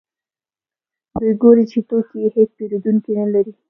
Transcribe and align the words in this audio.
دوی 1.19 1.33
ګوري 1.41 1.63
چې 1.71 1.79
توکي 1.89 2.17
یې 2.23 2.29
هېڅ 2.35 2.49
پېرودونکي 2.57 3.11
نلري 3.19 3.53